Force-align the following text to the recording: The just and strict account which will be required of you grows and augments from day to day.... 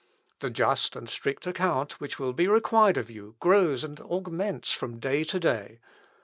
The 0.39 0.49
just 0.49 0.95
and 0.95 1.07
strict 1.07 1.45
account 1.45 1.99
which 2.01 2.17
will 2.17 2.33
be 2.33 2.47
required 2.47 2.97
of 2.97 3.11
you 3.11 3.35
grows 3.39 3.83
and 3.83 3.99
augments 3.99 4.71
from 4.71 4.97
day 4.97 5.23
to 5.25 5.39
day.... 5.39 5.79